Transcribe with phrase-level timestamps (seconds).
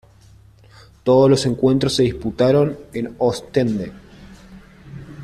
[1.03, 3.91] Todos los encuentros se disputaron en Ostende.